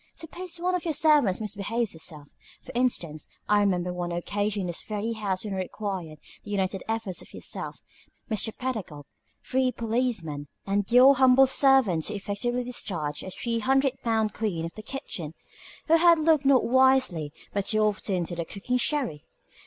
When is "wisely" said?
16.65-17.31